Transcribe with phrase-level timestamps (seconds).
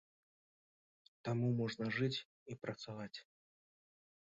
[1.29, 2.23] Таму можна жыць
[2.55, 3.17] і працаваць.